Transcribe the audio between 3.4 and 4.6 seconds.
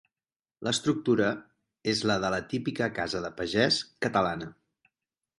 pagès catalana.